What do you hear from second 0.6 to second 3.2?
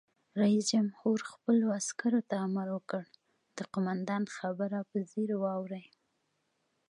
جمهور خپلو عسکرو ته امر وکړ؛